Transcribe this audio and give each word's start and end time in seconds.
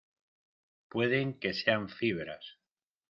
pueden 0.89 1.39
que 1.39 1.53
sean 1.53 1.87
fibras. 1.87 2.43